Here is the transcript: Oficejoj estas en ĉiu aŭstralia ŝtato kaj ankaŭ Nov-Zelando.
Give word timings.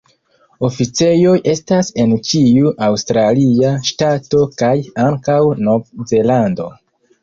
Oficejoj 0.69 1.33
estas 1.53 1.91
en 2.05 2.17
ĉiu 2.31 2.73
aŭstralia 2.89 3.77
ŝtato 3.93 4.45
kaj 4.65 4.75
ankaŭ 5.09 5.41
Nov-Zelando. 5.73 6.73